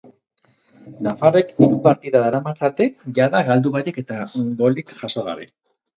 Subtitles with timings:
[1.07, 4.19] Nafarrek hiru partida daramatzate jada galdu barik eta
[4.63, 5.47] golik jaso gabe.